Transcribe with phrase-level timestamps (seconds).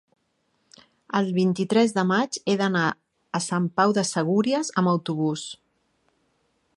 [1.19, 2.87] el vint-i-tres de maig he d'anar
[3.41, 5.45] a Sant Pau de Segúries amb autobús.